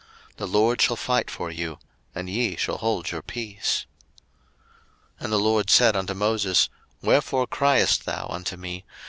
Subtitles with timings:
[0.31, 1.77] 02:014:014 The LORD shall fight for you,
[2.15, 3.85] and ye shall hold your peace.
[5.19, 6.69] 02:014:015 And the LORD said unto Moses,
[7.03, 8.83] Wherefore criest thou unto me?